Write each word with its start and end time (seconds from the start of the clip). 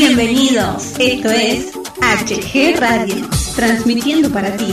Bienvenidos, 0.00 0.94
esto 1.00 1.28
es 1.28 1.72
HG 1.72 2.78
Radio, 2.78 3.16
transmitiendo 3.56 4.30
para 4.30 4.56
ti. 4.56 4.72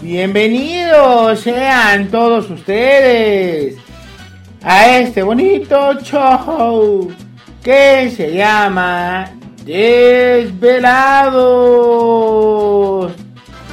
Bienvenidos 0.00 1.40
sean 1.40 2.08
todos 2.08 2.48
ustedes 2.50 3.74
a 4.62 4.98
este 4.98 5.24
bonito 5.24 5.94
show 6.00 7.12
que 7.64 8.12
se 8.16 8.32
llama 8.32 9.32
Desvelados. 9.64 11.32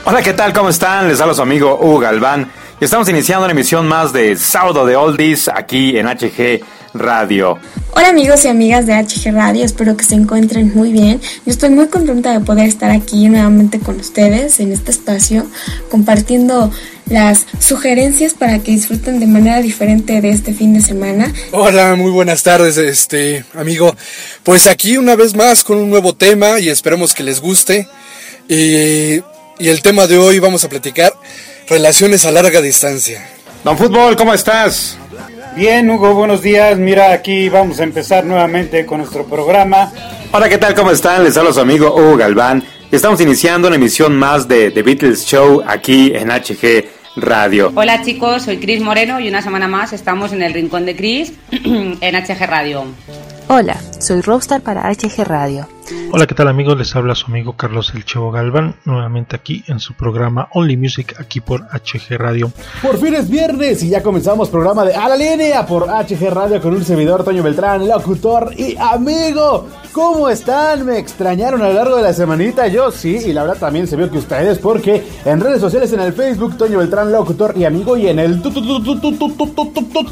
Hola, 0.03 0.23
¿qué 0.23 0.33
tal? 0.33 0.51
¿Cómo 0.51 0.69
están? 0.69 1.07
Les 1.07 1.21
habla 1.21 1.35
su 1.35 1.43
amigo 1.43 1.77
Hugo 1.79 1.99
Galván 1.99 2.51
y 2.81 2.85
estamos 2.85 3.07
iniciando 3.07 3.45
una 3.45 3.51
emisión 3.51 3.87
más 3.87 4.11
de 4.11 4.35
Sábado 4.35 4.83
de 4.87 4.95
Oldies 4.95 5.47
aquí 5.47 5.95
en 5.99 6.07
HG 6.07 6.65
Radio. 6.95 7.59
Hola 7.91 8.09
amigos 8.09 8.43
y 8.45 8.47
amigas 8.47 8.85
de 8.85 8.93
HG 8.93 9.33
Radio, 9.33 9.63
espero 9.63 9.95
que 9.95 10.03
se 10.03 10.15
encuentren 10.15 10.73
muy 10.73 10.91
bien. 10.91 11.21
Yo 11.45 11.51
estoy 11.51 11.69
muy 11.69 11.87
contenta 11.87 12.31
de 12.31 12.39
poder 12.43 12.67
estar 12.67 12.91
aquí 12.91 13.27
nuevamente 13.29 13.79
con 13.79 13.99
ustedes 13.99 14.59
en 14.59 14.71
este 14.71 14.91
espacio, 14.91 15.45
compartiendo 15.89 16.71
las 17.09 17.45
sugerencias 17.59 18.33
para 18.33 18.59
que 18.59 18.71
disfruten 18.71 19.19
de 19.19 19.27
manera 19.27 19.61
diferente 19.61 20.19
de 20.21 20.29
este 20.29 20.53
fin 20.53 20.73
de 20.73 20.81
semana. 20.81 21.31
Hola, 21.51 21.95
muy 21.95 22.11
buenas 22.11 22.43
tardes, 22.43 22.77
este 22.77 23.45
amigo. 23.53 23.95
Pues 24.43 24.67
aquí 24.67 24.97
una 24.97 25.15
vez 25.15 25.35
más 25.35 25.63
con 25.63 25.77
un 25.77 25.89
nuevo 25.89 26.15
tema 26.15 26.59
y 26.59 26.69
esperemos 26.69 27.13
que 27.13 27.23
les 27.23 27.39
guste. 27.39 27.87
Y, 28.47 29.21
y 29.59 29.69
el 29.69 29.81
tema 29.81 30.07
de 30.07 30.17
hoy 30.17 30.39
vamos 30.39 30.63
a 30.63 30.69
platicar 30.69 31.13
relaciones 31.67 32.25
a 32.25 32.31
larga 32.31 32.61
distancia. 32.61 33.25
Don 33.63 33.77
Fútbol, 33.77 34.15
¿cómo 34.15 34.33
estás? 34.33 34.97
Bien, 35.55 35.89
Hugo, 35.89 36.13
buenos 36.13 36.41
días. 36.41 36.77
Mira, 36.77 37.13
aquí 37.13 37.47
vamos 37.47 37.79
a 37.79 37.83
empezar 37.83 38.25
nuevamente 38.25 38.85
con 38.85 38.97
nuestro 38.97 39.25
programa. 39.25 39.89
Hola, 40.33 40.49
¿qué 40.49 40.57
tal? 40.57 40.75
¿Cómo 40.75 40.91
están? 40.91 41.23
Les 41.23 41.37
habla 41.37 41.53
su 41.53 41.61
amigo 41.61 41.95
Hugo 41.95 42.17
Galván. 42.17 42.63
Estamos 42.91 43.21
iniciando 43.21 43.67
una 43.69 43.77
emisión 43.77 44.17
más 44.17 44.49
de 44.49 44.71
The 44.71 44.83
Beatles 44.83 45.25
Show 45.25 45.63
aquí 45.65 46.11
en 46.13 46.29
HG 46.29 46.85
Radio. 47.15 47.71
Hola 47.73 48.01
chicos, 48.03 48.43
soy 48.43 48.57
Cris 48.57 48.81
Moreno 48.81 49.21
y 49.21 49.29
una 49.29 49.41
semana 49.41 49.69
más 49.69 49.93
estamos 49.93 50.33
en 50.33 50.43
el 50.43 50.53
Rincón 50.53 50.85
de 50.85 50.95
Cris 50.97 51.31
en 51.51 51.97
HG 52.01 52.45
Radio. 52.47 52.85
Hola, 53.47 53.77
soy 53.99 54.19
Rockstar 54.21 54.61
para 54.61 54.91
HG 54.91 55.23
Radio. 55.23 55.69
Hola, 56.11 56.25
¿qué 56.25 56.33
tal 56.33 56.47
amigos? 56.47 56.77
Les 56.77 56.95
habla 56.95 57.13
su 57.13 57.27
amigo 57.27 57.55
Carlos 57.55 57.93
El 57.93 58.05
Chevo 58.05 58.31
Galván, 58.31 58.75
nuevamente 58.85 59.35
aquí 59.35 59.63
en 59.67 59.79
su 59.79 59.93
programa 59.93 60.47
Only 60.53 60.77
Music, 60.77 61.15
aquí 61.19 61.41
por 61.41 61.61
HG 61.61 62.17
Radio. 62.17 62.51
Por 62.81 62.97
fin 62.97 63.13
es 63.13 63.29
viernes 63.29 63.83
y 63.83 63.89
ya 63.89 64.01
comenzamos 64.01 64.49
programa 64.49 64.83
de 64.83 64.95
A 64.95 65.07
la 65.09 65.15
Línea 65.15 65.63
por 65.67 65.87
HG 65.87 66.29
Radio 66.31 66.59
con 66.59 66.73
un 66.73 66.83
servidor 66.83 67.23
Toño 67.23 67.43
Beltrán, 67.43 67.87
locutor 67.87 68.51
y 68.57 68.75
amigo. 68.77 69.67
¿Cómo 69.91 70.27
están? 70.29 70.87
¿Me 70.87 70.97
extrañaron 70.97 71.61
a 71.61 71.67
lo 71.67 71.73
largo 71.73 71.97
de 71.97 72.03
la 72.03 72.13
semanita? 72.13 72.67
Yo 72.67 72.91
sí, 72.91 73.17
y 73.23 73.33
la 73.33 73.43
verdad 73.43 73.59
también 73.59 73.85
se 73.85 73.95
vio 73.95 74.09
que 74.09 74.17
ustedes, 74.17 74.57
porque 74.57 75.03
en 75.23 75.39
redes 75.39 75.61
sociales, 75.61 75.93
en 75.93 75.99
el 75.99 76.13
Facebook, 76.13 76.57
Toño 76.57 76.79
Beltrán, 76.79 77.11
locutor 77.11 77.53
y 77.55 77.63
amigo, 77.63 77.95
y 77.95 78.07
en 78.07 78.17
el 78.17 78.41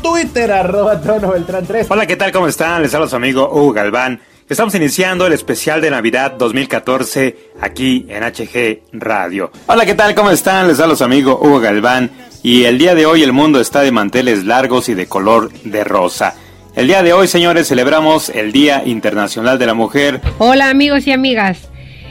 Twitter, 0.02 0.52
arroba 0.52 1.02
Toño 1.02 1.32
Beltrán 1.32 1.66
3. 1.66 1.88
Hola, 1.90 2.06
¿qué 2.06 2.16
tal? 2.16 2.32
¿Cómo 2.32 2.48
están? 2.48 2.84
Les 2.84 2.94
habla 2.94 3.08
su 3.08 3.16
amigo 3.16 3.50
Hugo 3.52 3.74
Galván. 3.74 4.20
Estamos 4.50 4.76
iniciando 4.76 5.26
el 5.26 5.32
especial 5.32 5.80
de 5.80 5.90
Navidad 5.90 6.34
2014 6.38 7.52
aquí 7.62 8.06
en 8.10 8.24
HG 8.24 8.82
Radio. 8.92 9.50
Hola, 9.68 9.86
¿qué 9.86 9.94
tal? 9.96 10.14
¿Cómo 10.14 10.32
están? 10.32 10.68
Les 10.68 10.82
habla 10.82 10.98
su 10.98 11.04
amigo 11.06 11.40
Hugo 11.42 11.62
Galván. 11.62 12.12
Y 12.44 12.66
el 12.66 12.78
día 12.78 12.94
de 12.94 13.06
hoy 13.06 13.24
el 13.24 13.32
mundo 13.32 13.62
está 13.62 13.82
de 13.82 13.92
manteles 13.94 14.44
largos 14.44 14.90
y 14.90 14.96
de 14.96 15.08
color 15.08 15.50
de 15.64 15.86
rosa. 15.86 16.36
El 16.76 16.88
día 16.88 17.04
de 17.04 17.14
hoy, 17.14 17.30
señores, 17.30 17.70
celebramos 17.70 18.28
el 18.30 18.52
Día 18.52 18.84
Internacional 18.86 19.58
de 19.58 19.66
la 19.66 19.76
Mujer. 19.76 20.20
Hola, 20.40 20.70
amigos 20.70 21.08
y 21.08 21.14
amigas. 21.14 21.70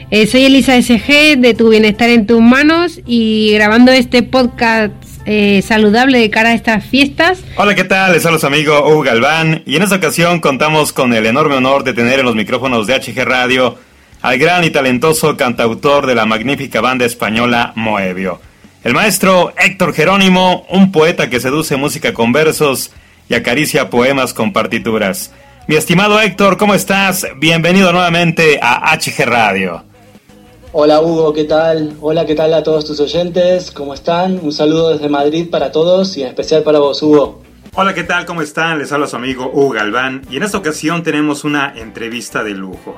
Eh, 0.09 0.25
soy 0.25 0.45
Elisa 0.45 0.81
SG 0.81 1.37
de 1.37 1.53
Tu 1.53 1.69
Bienestar 1.69 2.09
en 2.09 2.25
tus 2.25 2.41
manos 2.41 2.99
y 3.05 3.53
grabando 3.53 3.91
este 3.91 4.23
podcast 4.23 4.91
eh, 5.25 5.61
saludable 5.61 6.19
de 6.19 6.29
cara 6.29 6.49
a 6.49 6.53
estas 6.53 6.85
fiestas. 6.85 7.39
Hola, 7.55 7.75
¿qué 7.75 7.83
tal? 7.83 8.13
Les 8.13 8.23
su 8.23 8.47
amigo 8.47 8.87
Hugo 8.87 9.03
Galván 9.03 9.63
y 9.65 9.75
en 9.75 9.83
esta 9.83 9.95
ocasión 9.95 10.39
contamos 10.39 10.93
con 10.93 11.13
el 11.13 11.25
enorme 11.25 11.55
honor 11.55 11.83
de 11.83 11.93
tener 11.93 12.19
en 12.19 12.25
los 12.25 12.35
micrófonos 12.35 12.87
de 12.87 12.95
HG 12.95 13.23
Radio 13.23 13.77
al 14.21 14.37
gran 14.37 14.63
y 14.63 14.69
talentoso 14.69 15.35
cantautor 15.35 16.07
de 16.07 16.15
la 16.15 16.25
magnífica 16.25 16.81
banda 16.81 17.05
española 17.05 17.73
Moebio. 17.75 18.39
El 18.83 18.93
maestro 18.93 19.53
Héctor 19.57 19.93
Jerónimo, 19.93 20.65
un 20.69 20.91
poeta 20.91 21.29
que 21.29 21.39
seduce 21.39 21.77
música 21.77 22.13
con 22.13 22.31
versos 22.31 22.91
y 23.29 23.35
acaricia 23.35 23.89
poemas 23.89 24.33
con 24.33 24.51
partituras. 24.51 25.31
Mi 25.67 25.75
estimado 25.75 26.19
Héctor, 26.19 26.57
¿cómo 26.57 26.73
estás? 26.73 27.25
Bienvenido 27.37 27.93
nuevamente 27.93 28.59
a 28.61 28.93
HG 28.97 29.25
Radio. 29.25 29.92
Hola 30.75 31.01
Hugo, 31.01 31.33
¿qué 31.33 31.43
tal? 31.43 31.95
Hola, 32.01 32.25
¿qué 32.25 32.33
tal 32.33 32.51
a 32.51 32.63
todos 32.63 32.83
tus 32.83 32.99
oyentes? 32.99 33.69
¿Cómo 33.69 33.93
están? 33.93 34.39
Un 34.41 34.51
saludo 34.51 34.89
desde 34.89 35.07
Madrid 35.07 35.47
para 35.51 35.71
todos 35.71 36.17
y 36.17 36.23
en 36.23 36.29
especial 36.29 36.63
para 36.63 36.79
vos, 36.79 37.03
Hugo. 37.03 37.43
Hola, 37.75 37.93
¿qué 37.93 38.03
tal? 38.03 38.25
¿Cómo 38.25 38.41
están? 38.41 38.79
Les 38.79 38.91
habla 38.91 39.05
su 39.05 39.15
amigo 39.15 39.51
Hugo 39.53 39.69
Galván 39.69 40.23
y 40.31 40.37
en 40.37 40.41
esta 40.41 40.57
ocasión 40.57 41.03
tenemos 41.03 41.43
una 41.43 41.77
entrevista 41.77 42.43
de 42.43 42.55
lujo. 42.55 42.97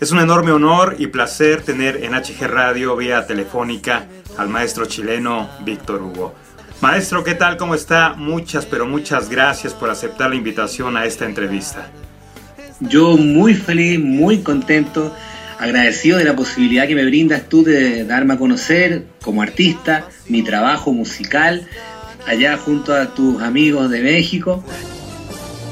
Es 0.00 0.12
un 0.12 0.20
enorme 0.20 0.52
honor 0.52 0.94
y 1.00 1.08
placer 1.08 1.62
tener 1.62 2.04
en 2.04 2.12
HG 2.12 2.46
Radio 2.46 2.94
vía 2.94 3.26
telefónica 3.26 4.06
al 4.38 4.48
maestro 4.48 4.86
chileno 4.86 5.48
Víctor 5.64 6.02
Hugo. 6.02 6.32
Maestro, 6.80 7.24
¿qué 7.24 7.34
tal? 7.34 7.56
¿Cómo 7.56 7.74
está? 7.74 8.14
Muchas, 8.16 8.66
pero 8.66 8.86
muchas 8.86 9.28
gracias 9.28 9.74
por 9.74 9.90
aceptar 9.90 10.30
la 10.30 10.36
invitación 10.36 10.96
a 10.96 11.06
esta 11.06 11.24
entrevista. 11.24 11.90
Yo 12.78 13.16
muy 13.16 13.54
feliz, 13.54 13.98
muy 13.98 14.42
contento, 14.42 15.12
agradecido 15.58 16.18
de 16.18 16.24
la 16.24 16.36
posibilidad 16.36 16.86
que 16.86 16.94
me 16.94 17.04
brindas 17.04 17.48
tú 17.48 17.64
de 17.64 18.04
darme 18.04 18.34
a 18.34 18.38
conocer 18.38 19.04
como 19.22 19.42
artista 19.42 20.08
mi 20.28 20.42
trabajo 20.42 20.92
musical 20.92 21.66
allá 22.26 22.56
junto 22.56 22.94
a 22.94 23.14
tus 23.14 23.40
amigos 23.42 23.90
de 23.90 24.00
México. 24.02 24.62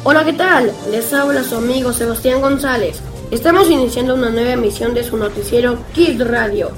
Hola, 0.05 0.25
¿qué 0.25 0.35
tal? 0.35 0.71
Les 0.91 1.13
habla 1.13 1.43
su 1.43 1.57
amigo 1.57 1.93
Sebastián 1.93 2.41
González. 2.41 3.01
Estamos 3.31 3.71
iniciando 3.71 4.15
una 4.15 4.31
nueva 4.31 4.53
emisión 4.53 4.95
de 4.95 5.03
su 5.03 5.17
noticiero 5.17 5.79
Kids 5.95 6.27
Radio. 6.27 6.71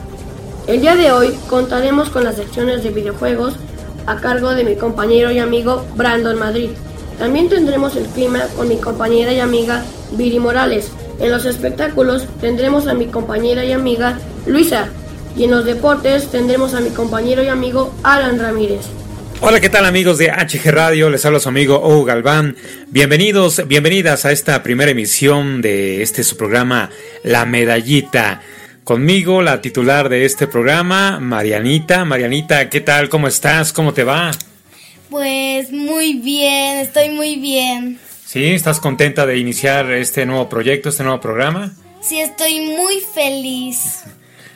El 0.66 0.80
día 0.80 0.96
de 0.96 1.12
hoy 1.12 1.34
contaremos 1.48 2.08
con 2.08 2.24
las 2.24 2.36
secciones 2.36 2.82
de 2.82 2.90
videojuegos 2.90 3.54
a 4.06 4.16
cargo 4.16 4.54
de 4.54 4.64
mi 4.64 4.76
compañero 4.76 5.30
y 5.30 5.38
amigo 5.38 5.84
Brandon 5.96 6.38
Madrid. 6.38 6.70
También 7.18 7.48
tendremos 7.48 7.96
el 7.96 8.06
clima 8.06 8.40
con 8.56 8.68
mi 8.68 8.76
compañera 8.76 9.32
y 9.32 9.40
amiga 9.40 9.84
Viri 10.12 10.38
Morales. 10.38 10.90
En 11.18 11.30
los 11.30 11.46
espectáculos 11.46 12.26
tendremos 12.40 12.86
a 12.86 12.94
mi 12.94 13.06
compañera 13.06 13.64
y 13.64 13.72
amiga 13.72 14.18
Luisa. 14.46 14.88
Y 15.36 15.44
en 15.44 15.50
los 15.50 15.64
deportes 15.64 16.30
tendremos 16.30 16.74
a 16.74 16.80
mi 16.80 16.90
compañero 16.90 17.42
y 17.42 17.48
amigo 17.48 17.94
Alan 18.02 18.38
Ramírez. 18.38 18.86
Hola, 19.40 19.60
¿qué 19.60 19.68
tal 19.68 19.84
amigos 19.84 20.16
de 20.16 20.30
HG 20.30 20.70
Radio? 20.70 21.10
Les 21.10 21.24
habla 21.26 21.40
su 21.40 21.48
amigo 21.50 21.78
Hugo 21.78 22.04
Galván. 22.04 22.56
Bienvenidos, 22.88 23.66
bienvenidas 23.68 24.24
a 24.24 24.32
esta 24.32 24.62
primera 24.62 24.90
emisión 24.90 25.60
de 25.60 26.02
este 26.02 26.24
su 26.24 26.38
programa 26.38 26.88
La 27.22 27.44
Medallita. 27.44 28.40
Conmigo, 28.82 29.42
la 29.42 29.60
titular 29.60 30.08
de 30.08 30.24
este 30.24 30.46
programa, 30.46 31.20
Marianita. 31.20 32.06
Marianita, 32.06 32.70
¿qué 32.70 32.80
tal? 32.80 33.10
¿Cómo 33.10 33.28
estás? 33.28 33.74
¿Cómo 33.74 33.92
te 33.92 34.04
va? 34.04 34.30
Pues 35.10 35.70
muy 35.70 36.14
bien, 36.14 36.78
estoy 36.78 37.10
muy 37.10 37.36
bien. 37.36 37.98
¿Sí? 38.26 38.44
¿Estás 38.44 38.80
contenta 38.80 39.24
de 39.24 39.38
iniciar 39.38 39.92
este 39.92 40.26
nuevo 40.26 40.48
proyecto, 40.48 40.88
este 40.88 41.04
nuevo 41.04 41.20
programa? 41.20 41.72
Sí, 42.00 42.18
estoy 42.18 42.60
muy 42.76 43.00
feliz. 43.14 44.00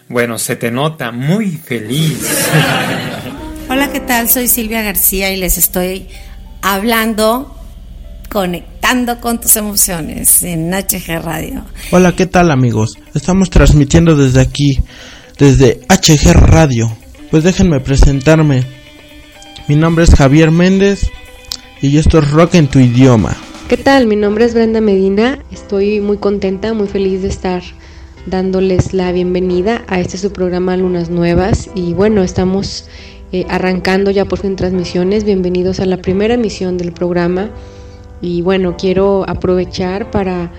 Bueno, 0.09 0.39
se 0.39 0.57
te 0.57 0.73
nota 0.73 1.13
muy 1.13 1.53
feliz. 1.53 2.19
Hola, 3.71 3.93
¿qué 3.93 4.01
tal? 4.01 4.29
Soy 4.29 4.49
Silvia 4.49 4.83
García 4.83 5.33
y 5.33 5.37
les 5.37 5.57
estoy 5.57 6.09
hablando, 6.63 7.57
conectando 8.29 9.21
con 9.21 9.41
tus 9.41 9.55
emociones 9.55 10.43
en 10.43 10.73
HG 10.73 11.23
Radio. 11.23 11.65
Hola, 11.93 12.17
¿qué 12.17 12.27
tal 12.27 12.51
amigos? 12.51 12.99
Estamos 13.15 13.51
transmitiendo 13.51 14.17
desde 14.17 14.41
aquí, 14.41 14.81
desde 15.39 15.81
HG 15.89 16.33
Radio. 16.33 16.91
Pues 17.31 17.45
déjenme 17.45 17.79
presentarme. 17.79 18.65
Mi 19.69 19.77
nombre 19.77 20.03
es 20.03 20.13
Javier 20.13 20.51
Méndez 20.51 21.09
y 21.81 21.99
esto 21.99 22.19
es 22.19 22.29
Rock 22.33 22.57
en 22.57 22.67
tu 22.67 22.81
idioma. 22.81 23.37
¿Qué 23.71 23.77
tal? 23.77 24.09
Mi 24.09 24.17
nombre 24.17 24.45
es 24.45 24.53
Brenda 24.53 24.81
Medina. 24.81 25.39
Estoy 25.53 26.01
muy 26.01 26.17
contenta, 26.17 26.75
muy 26.75 26.89
feliz 26.89 27.23
de 27.23 27.29
estar 27.29 27.63
dándoles 28.27 28.93
la 28.93 29.13
bienvenida 29.13 29.85
a 29.87 30.01
este 30.01 30.19
su 30.19 30.33
programa 30.33 30.77
Lunas 30.77 31.09
Nuevas. 31.09 31.71
Y 31.77 31.95
bueno, 31.95 32.25
estamos 32.25 32.89
eh, 33.31 33.47
arrancando 33.49 34.11
ya 34.11 34.25
por 34.25 34.41
fin 34.41 34.57
transmisiones. 34.57 35.23
Bienvenidos 35.23 35.79
a 35.79 35.87
la 35.87 35.99
primera 35.99 36.35
emisión 36.35 36.79
del 36.79 36.91
programa. 36.91 37.51
Y 38.21 38.43
bueno, 38.43 38.75
quiero 38.77 39.25
aprovechar 39.29 40.11
para 40.11 40.51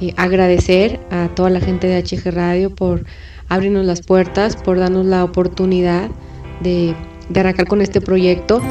eh, 0.00 0.14
agradecer 0.16 1.00
a 1.10 1.28
toda 1.34 1.50
la 1.50 1.58
gente 1.58 1.88
de 1.88 2.00
HG 2.00 2.30
Radio 2.32 2.72
por 2.72 3.04
abrirnos 3.48 3.84
las 3.84 4.00
puertas, 4.00 4.54
por 4.54 4.78
darnos 4.78 5.06
la 5.06 5.24
oportunidad 5.24 6.08
de, 6.62 6.94
de 7.30 7.40
arrancar 7.40 7.66
con 7.66 7.80
este 7.80 8.00
proyecto. 8.00 8.62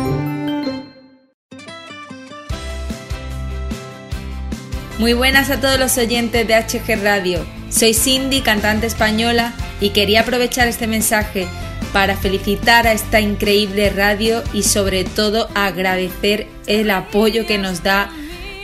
Muy 4.99 5.13
buenas 5.13 5.49
a 5.49 5.61
todos 5.61 5.79
los 5.79 5.97
oyentes 5.97 6.45
de 6.45 6.55
HG 6.55 7.01
Radio. 7.01 7.45
Soy 7.69 7.93
Cindy, 7.93 8.41
cantante 8.41 8.85
española, 8.85 9.53
y 9.79 9.91
quería 9.91 10.21
aprovechar 10.21 10.67
este 10.67 10.87
mensaje 10.87 11.47
para 11.93 12.17
felicitar 12.17 12.85
a 12.85 12.91
esta 12.91 13.21
increíble 13.21 13.91
radio 13.91 14.43
y 14.51 14.63
sobre 14.63 15.05
todo 15.05 15.47
agradecer 15.55 16.47
el 16.67 16.91
apoyo 16.91 17.45
que 17.45 17.57
nos 17.57 17.81
da 17.81 18.11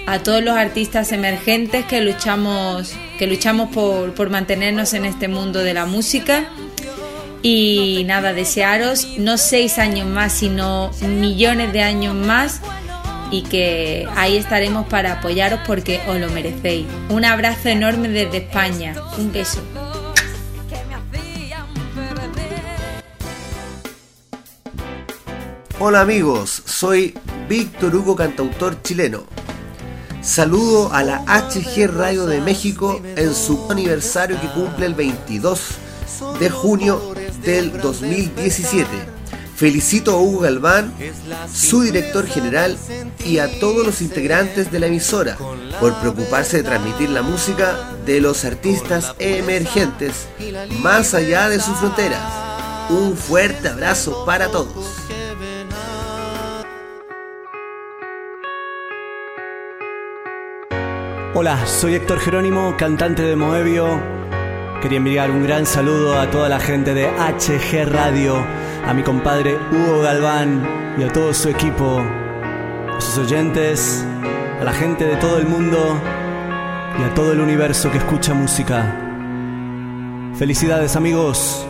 a 0.08 0.20
todos 0.24 0.44
los 0.44 0.58
artistas 0.58 1.14
emergentes 1.14 1.86
que 1.86 2.02
luchamos, 2.02 2.94
que 3.18 3.28
luchamos 3.28 3.70
por, 3.74 4.14
por 4.14 4.30
mantenernos 4.30 4.94
en 4.94 5.06
este 5.06 5.30
mundo 5.30 5.64
de 5.64 5.74
la 5.74 5.86
música. 5.86 6.50
Y 7.44 8.04
nada, 8.08 8.34
desearos 8.34 9.18
no 9.18 9.38
seis 9.38 9.78
años 9.78 10.06
más, 10.06 10.34
sino 10.34 10.92
millones 11.00 11.72
de 11.72 11.82
años 11.82 12.14
más 12.14 12.60
y 13.32 13.44
que 13.44 14.08
ahí 14.16 14.38
estaremos 14.38 14.88
para 14.88 15.14
apoyaros 15.14 15.60
porque 15.66 16.02
os 16.08 16.20
lo 16.20 16.30
merecéis. 16.30 16.86
Un 17.10 17.26
abrazo 17.26 17.70
enorme 17.70 18.10
desde 18.10 18.38
España. 18.38 18.96
Un 19.18 19.32
beso. 19.32 19.62
Hola 25.78 26.02
amigos, 26.02 26.64
soy 26.66 27.14
Víctor 27.50 27.96
Hugo, 27.96 28.16
cantautor 28.16 28.82
chileno. 28.82 29.26
Saludo 30.22 30.92
a 30.92 31.04
la 31.04 31.24
HG 31.26 31.88
Radio 31.88 32.26
de 32.26 32.42
México 32.42 33.00
en 33.16 33.36
su 33.36 33.70
aniversario 33.70 34.40
que 34.42 34.48
cumple 34.48 34.88
el 34.88 34.96
22 34.96 35.60
de 36.40 36.50
junio 36.50 37.14
del 37.44 37.80
2017. 37.80 39.15
Felicito 39.56 40.12
a 40.12 40.18
Hugo 40.18 40.42
Galván, 40.42 40.94
su 41.52 41.82
director 41.82 42.28
general 42.28 42.78
y 43.26 43.38
a 43.38 43.60
todos 43.60 43.86
los 43.86 44.02
integrantes 44.02 44.70
de 44.70 44.80
la 44.80 44.88
emisora 44.88 45.38
por 45.80 45.96
preocuparse 46.02 46.58
de 46.58 46.64
transmitir 46.64 47.10
la 47.10 47.22
música 47.22 47.94
de 48.06 48.20
los 48.20 48.44
artistas 48.44 49.16
emergentes 49.18 50.28
más 50.82 51.14
allá 51.14 51.48
de 51.48 51.62
sus 51.62 51.78
fronteras. 51.78 52.22
Un 52.90 53.16
fuerte 53.16 53.70
abrazo 53.70 54.26
para 54.26 54.50
todos. 54.50 55.06
Hola, 61.34 61.66
soy 61.66 61.96
Héctor 61.96 62.20
Jerónimo, 62.20 62.76
cantante 62.78 63.22
de 63.22 63.36
Moebio. 63.36 64.02
Quería 64.82 64.98
enviar 64.98 65.32
un 65.32 65.44
gran 65.44 65.66
saludo 65.66 66.20
a 66.20 66.30
toda 66.30 66.48
la 66.48 66.60
gente 66.60 66.94
de 66.94 67.08
HG 67.08 67.90
Radio, 67.90 68.46
a 68.88 68.94
mi 68.94 69.04
compadre 69.04 69.58
Hugo 69.72 70.02
Galván 70.02 70.96
y 70.98 71.04
a 71.04 71.12
todo 71.12 71.34
su 71.34 71.50
equipo, 71.50 72.00
a 72.00 73.02
sus 73.02 73.18
oyentes, 73.18 74.06
a 74.60 74.64
la 74.64 74.74
gente 74.74 75.06
de 75.06 75.16
todo 75.18 75.40
el 75.40 75.48
mundo 75.48 76.00
y 77.00 77.04
a 77.04 77.14
todo 77.14 77.34
el 77.34 77.42
universo 77.42 77.92
que 77.92 77.98
escucha 77.98 78.34
música. 78.34 79.02
Felicidades 80.38 80.96
amigos. 80.96 81.66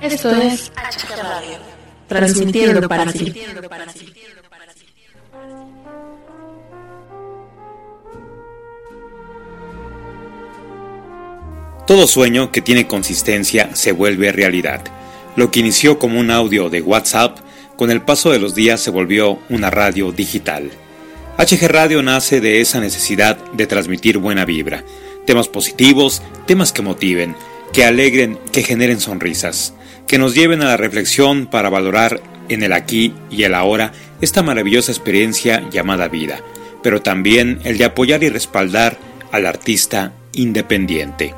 Esto 0.00 0.30
es 0.30 0.72
HG 0.72 1.22
Radio, 1.22 1.58
transmitiendo 2.08 2.88
para 2.88 3.12
ti. 3.12 3.32
Todo 11.86 12.06
sueño 12.06 12.52
que 12.52 12.60
tiene 12.60 12.86
consistencia 12.86 13.74
se 13.74 13.92
vuelve 13.92 14.30
realidad. 14.30 14.82
Lo 15.36 15.50
que 15.50 15.60
inició 15.60 15.98
como 15.98 16.20
un 16.20 16.30
audio 16.30 16.68
de 16.68 16.82
WhatsApp, 16.82 17.38
con 17.76 17.90
el 17.90 18.02
paso 18.02 18.30
de 18.30 18.38
los 18.38 18.54
días 18.54 18.80
se 18.80 18.90
volvió 18.90 19.38
una 19.48 19.70
radio 19.70 20.12
digital. 20.12 20.70
HG 21.38 21.68
Radio 21.68 22.02
nace 22.02 22.40
de 22.40 22.60
esa 22.60 22.80
necesidad 22.80 23.38
de 23.52 23.66
transmitir 23.66 24.18
buena 24.18 24.44
vibra, 24.44 24.84
temas 25.24 25.48
positivos, 25.48 26.20
temas 26.46 26.72
que 26.72 26.82
motiven, 26.82 27.36
que 27.72 27.84
alegren, 27.84 28.38
que 28.52 28.62
generen 28.62 29.00
sonrisas, 29.00 29.74
que 30.06 30.18
nos 30.18 30.34
lleven 30.34 30.62
a 30.62 30.66
la 30.66 30.76
reflexión 30.76 31.46
para 31.46 31.68
valorar 31.68 32.20
en 32.48 32.62
el 32.62 32.72
aquí 32.72 33.14
y 33.30 33.42
el 33.42 33.54
ahora 33.54 33.92
esta 34.20 34.42
maravillosa 34.42 34.90
experiencia 34.92 35.68
llamada 35.70 36.08
vida, 36.08 36.40
pero 36.82 37.02
también 37.02 37.60
el 37.64 37.78
de 37.78 37.84
apoyar 37.84 38.22
y 38.22 38.30
respaldar 38.30 38.98
al 39.32 39.46
artista 39.46 40.12
independiente. 40.32 41.34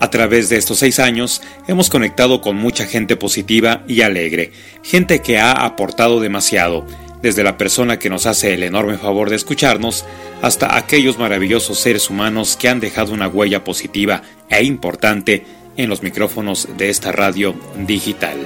A 0.00 0.10
través 0.10 0.48
de 0.48 0.56
estos 0.56 0.80
seis 0.80 0.98
años 0.98 1.42
hemos 1.68 1.88
conectado 1.88 2.40
con 2.40 2.56
mucha 2.56 2.86
gente 2.86 3.14
positiva 3.14 3.84
y 3.86 4.00
alegre, 4.00 4.50
gente 4.82 5.20
que 5.20 5.38
ha 5.38 5.52
aportado 5.52 6.18
demasiado, 6.18 6.84
desde 7.22 7.44
la 7.44 7.56
persona 7.56 7.98
que 7.98 8.10
nos 8.10 8.26
hace 8.26 8.52
el 8.52 8.64
enorme 8.64 8.98
favor 8.98 9.30
de 9.30 9.36
escucharnos 9.36 10.04
hasta 10.42 10.76
aquellos 10.76 11.18
maravillosos 11.18 11.78
seres 11.78 12.10
humanos 12.10 12.56
que 12.56 12.68
han 12.68 12.80
dejado 12.80 13.12
una 13.12 13.28
huella 13.28 13.64
positiva 13.64 14.22
e 14.48 14.64
importante 14.64 15.46
en 15.76 15.88
los 15.88 16.02
micrófonos 16.02 16.68
de 16.76 16.90
esta 16.90 17.12
radio 17.12 17.54
digital. 17.86 18.36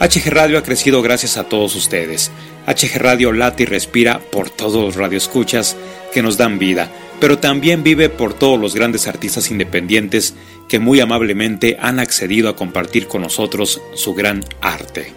HG 0.00 0.30
Radio 0.30 0.56
ha 0.56 0.62
crecido 0.62 1.02
gracias 1.02 1.36
a 1.36 1.44
todos 1.44 1.76
ustedes. 1.76 2.30
HG 2.66 2.96
Radio 2.98 3.32
late 3.32 3.64
y 3.64 3.66
respira 3.66 4.20
por 4.32 4.48
todos 4.48 4.82
los 4.82 4.96
radioescuchas 4.96 5.76
que 6.14 6.22
nos 6.22 6.38
dan 6.38 6.58
vida, 6.58 6.90
pero 7.20 7.38
también 7.38 7.82
vive 7.82 8.08
por 8.08 8.32
todos 8.32 8.58
los 8.58 8.74
grandes 8.74 9.06
artistas 9.06 9.50
independientes 9.50 10.34
que 10.68 10.78
muy 10.78 11.00
amablemente 11.00 11.76
han 11.80 11.98
accedido 11.98 12.48
a 12.48 12.56
compartir 12.56 13.08
con 13.08 13.22
nosotros 13.22 13.82
su 13.94 14.14
gran 14.14 14.42
arte. 14.62 15.12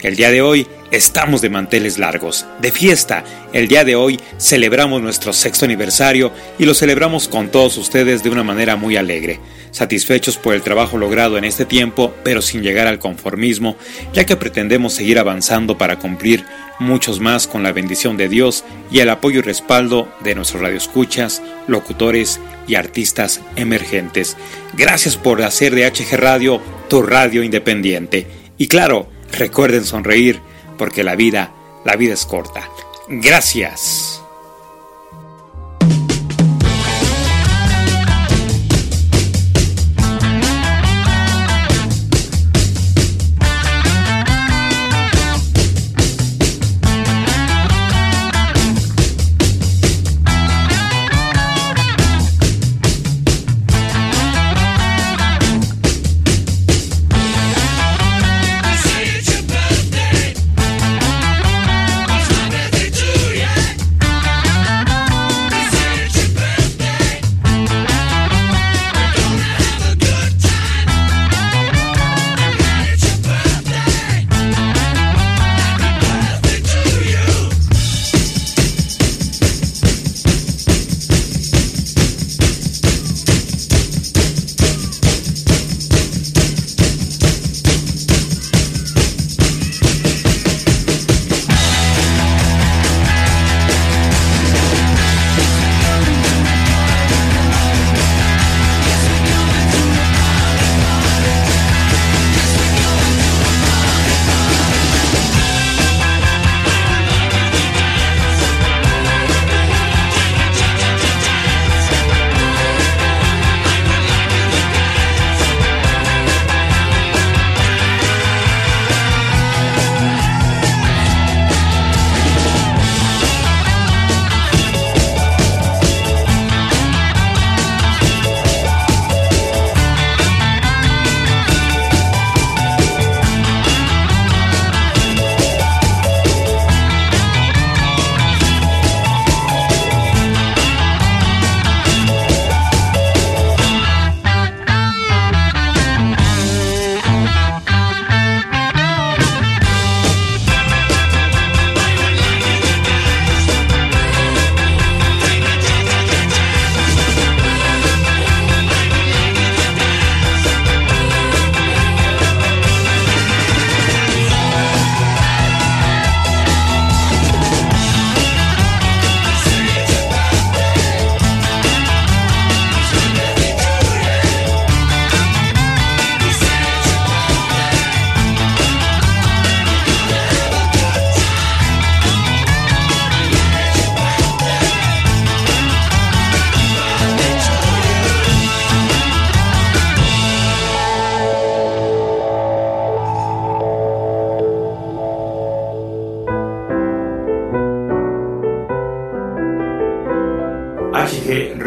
El 0.00 0.16
día 0.16 0.30
de 0.30 0.40
hoy 0.40 0.66
estamos 0.90 1.40
de 1.40 1.50
manteles 1.50 1.98
largos, 1.98 2.46
de 2.60 2.72
fiesta. 2.72 3.24
El 3.52 3.68
día 3.68 3.84
de 3.84 3.96
hoy 3.96 4.20
celebramos 4.38 5.00
nuestro 5.02 5.32
sexto 5.32 5.64
aniversario 5.64 6.32
y 6.58 6.64
lo 6.64 6.74
celebramos 6.74 7.28
con 7.28 7.48
todos 7.50 7.76
ustedes 7.76 8.22
de 8.22 8.30
una 8.30 8.42
manera 8.42 8.76
muy 8.76 8.96
alegre, 8.96 9.40
satisfechos 9.70 10.36
por 10.36 10.54
el 10.54 10.62
trabajo 10.62 10.98
logrado 10.98 11.38
en 11.38 11.44
este 11.44 11.64
tiempo, 11.64 12.12
pero 12.24 12.42
sin 12.42 12.62
llegar 12.62 12.86
al 12.86 12.98
conformismo, 12.98 13.76
ya 14.12 14.24
que 14.24 14.36
pretendemos 14.36 14.92
seguir 14.92 15.18
avanzando 15.18 15.78
para 15.78 15.98
cumplir 15.98 16.44
muchos 16.78 17.20
más 17.20 17.46
con 17.46 17.62
la 17.62 17.72
bendición 17.72 18.16
de 18.16 18.28
Dios 18.28 18.64
y 18.90 19.00
el 19.00 19.10
apoyo 19.10 19.40
y 19.40 19.42
respaldo 19.42 20.08
de 20.20 20.34
nuestros 20.34 20.62
radioescuchas, 20.62 21.42
locutores 21.66 22.40
y 22.66 22.74
artistas 22.74 23.40
emergentes. 23.56 24.36
Gracias 24.76 25.16
por 25.16 25.42
hacer 25.42 25.74
de 25.74 25.86
HG 25.90 26.16
Radio 26.16 26.60
tu 26.88 27.02
radio 27.02 27.42
independiente. 27.42 28.26
Y 28.56 28.66
claro, 28.66 29.08
Recuerden 29.32 29.84
sonreír, 29.84 30.40
porque 30.80 31.04
la 31.04 31.14
vida, 31.14 31.52
la 31.84 31.94
vida 31.94 32.14
es 32.14 32.24
corta. 32.24 32.66
gracias. 33.06 34.09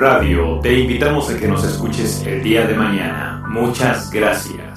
Radio, 0.03 0.59
te 0.61 0.77
invitamos 0.77 1.29
a 1.29 1.39
que 1.39 1.47
nos 1.47 1.63
escuches 1.63 2.27
el 2.27 2.43
día 2.43 2.67
de 2.67 2.73
mañana. 2.75 3.41
Muchas 3.47 4.11
gracias. 4.11 4.72